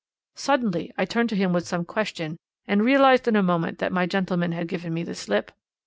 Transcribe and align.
"'Suddenly 0.33 0.91
I 0.97 1.05
turned 1.05 1.29
to 1.29 1.35
him 1.35 1.53
with 1.53 1.67
some 1.67 1.85
question, 1.85 2.39
and 2.65 2.83
realized 2.83 3.27
in 3.27 3.35
a 3.35 3.43
moment 3.43 3.77
that 3.77 3.91
my 3.91 4.07
gentleman 4.07 4.51
had 4.51 4.67
given 4.67 4.95
me 4.95 5.03
the 5.03 5.13
slip. 5.13 5.51